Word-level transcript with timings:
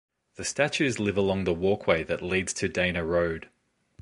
The 0.33 0.43
statues 0.43 0.97
live 0.99 1.15
along 1.15 1.43
the 1.43 1.53
walkway 1.53 2.01
that 2.05 2.23
leads 2.23 2.53
to 2.53 2.67
Dana 2.67 3.05
Road. 3.05 3.49